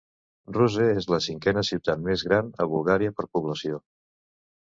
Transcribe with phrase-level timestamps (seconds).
[0.55, 3.79] Ruse és la cinquena ciutat més gran a Bulgària per població.